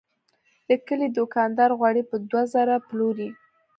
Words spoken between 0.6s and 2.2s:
د کلي دوکاندار غوړي په